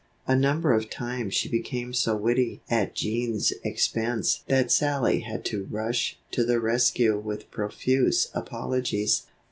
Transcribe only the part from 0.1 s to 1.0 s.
A number of